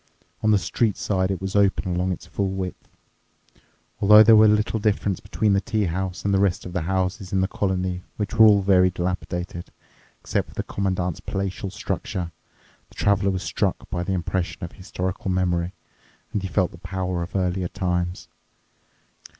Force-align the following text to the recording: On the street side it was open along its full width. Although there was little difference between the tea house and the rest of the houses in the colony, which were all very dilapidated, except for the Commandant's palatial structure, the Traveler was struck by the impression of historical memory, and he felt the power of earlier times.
On 0.41 0.49
the 0.49 0.57
street 0.57 0.97
side 0.97 1.29
it 1.29 1.39
was 1.39 1.55
open 1.55 1.93
along 1.93 2.11
its 2.11 2.25
full 2.25 2.49
width. 2.49 2.89
Although 3.99 4.23
there 4.23 4.35
was 4.35 4.49
little 4.49 4.79
difference 4.79 5.19
between 5.19 5.53
the 5.53 5.61
tea 5.61 5.83
house 5.85 6.25
and 6.25 6.33
the 6.33 6.39
rest 6.39 6.65
of 6.65 6.73
the 6.73 6.81
houses 6.81 7.31
in 7.31 7.41
the 7.41 7.47
colony, 7.47 8.01
which 8.17 8.33
were 8.33 8.47
all 8.47 8.63
very 8.63 8.89
dilapidated, 8.89 9.69
except 10.19 10.47
for 10.47 10.55
the 10.55 10.63
Commandant's 10.63 11.19
palatial 11.19 11.69
structure, 11.69 12.31
the 12.89 12.95
Traveler 12.95 13.29
was 13.29 13.43
struck 13.43 13.87
by 13.91 14.01
the 14.01 14.13
impression 14.13 14.63
of 14.63 14.71
historical 14.71 15.29
memory, 15.29 15.71
and 16.33 16.41
he 16.41 16.47
felt 16.47 16.71
the 16.71 16.79
power 16.79 17.21
of 17.21 17.35
earlier 17.35 17.67
times. 17.67 18.27